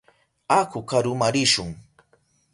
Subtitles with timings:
[0.61, 1.69] Aku karuma rishun.